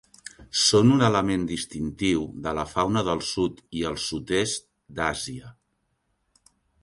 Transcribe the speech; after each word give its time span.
Són 0.59 0.93
un 0.93 1.03
element 1.07 1.43
distintiu 1.51 2.23
de 2.47 2.53
la 2.61 2.63
fauna 2.71 3.03
del 3.09 3.21
sud 3.31 3.61
i 3.81 3.85
el 3.91 3.99
sud-est 4.07 4.67
d'Àsia. 5.01 5.55